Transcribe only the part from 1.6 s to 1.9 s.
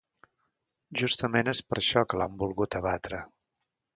per